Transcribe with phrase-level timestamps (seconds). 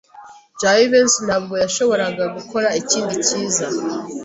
[0.59, 3.67] Jivency ntabwo yashoboraga gukora ikindi cyiza.